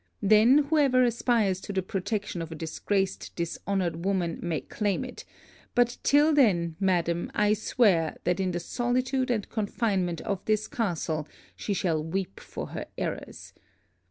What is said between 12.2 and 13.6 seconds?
for her errors.